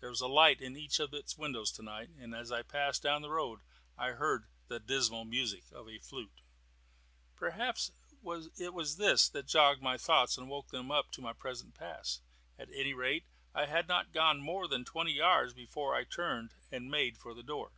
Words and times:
There 0.00 0.10
was 0.10 0.20
a 0.20 0.28
light 0.28 0.60
in 0.60 0.76
each 0.76 1.00
of 1.00 1.14
its 1.14 1.38
windows 1.38 1.72
tonight, 1.72 2.10
and 2.18 2.34
as 2.34 2.52
I 2.52 2.60
passed 2.60 3.02
down 3.02 3.22
the 3.22 3.30
road 3.30 3.60
I 3.96 4.08
heard 4.10 4.44
the 4.68 4.78
dismal 4.78 5.24
music 5.24 5.72
of 5.72 5.88
a 5.88 5.98
flute. 5.98 6.42
Perhaps 7.34 7.90
it 8.58 8.74
was 8.74 8.96
this 8.98 9.30
that 9.30 9.46
jogged 9.46 9.80
my 9.80 9.96
thoughts 9.96 10.36
and 10.36 10.50
woke 10.50 10.68
them 10.68 10.90
up 10.90 11.10
to 11.12 11.22
my 11.22 11.32
present 11.32 11.74
pass. 11.74 12.20
At 12.58 12.68
any 12.74 12.92
rate, 12.92 13.24
I 13.54 13.64
had 13.64 13.88
not 13.88 14.12
gone 14.12 14.42
more 14.42 14.68
than 14.68 14.84
twenty 14.84 15.12
yards 15.12 15.54
before 15.54 15.94
I 15.94 16.04
turned 16.04 16.52
and 16.70 16.90
made 16.90 17.16
for 17.16 17.32
the 17.32 17.42
door. 17.42 17.72